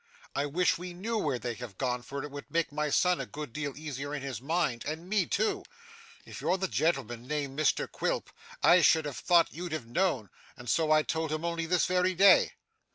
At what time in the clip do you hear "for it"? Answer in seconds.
2.01-2.31